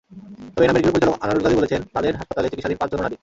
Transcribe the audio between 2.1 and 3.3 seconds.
হাসপাতালে চিকিৎসাধীন পাঁচজনও নারী।